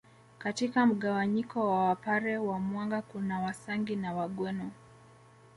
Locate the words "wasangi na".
3.41-4.13